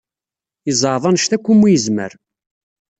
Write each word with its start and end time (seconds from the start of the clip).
Yezɛeḍ 0.67 1.03
anect 1.09 1.31
akk 1.35 1.45
umi 1.51 1.69
yezmer. 1.71 2.11